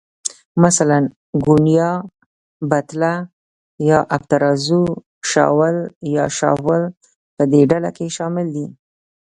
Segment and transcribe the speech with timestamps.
[0.63, 0.99] مثلاً،
[1.45, 1.91] ګونیا،
[2.69, 3.13] بتله
[3.89, 4.81] یا آبترازو،
[5.31, 5.77] شاول
[6.15, 6.81] یا شافول
[7.35, 8.67] په دې ډله کې شامل دي.